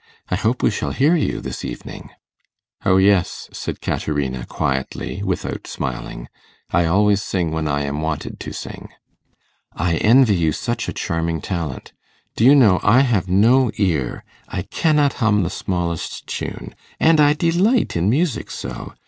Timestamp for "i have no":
12.81-13.69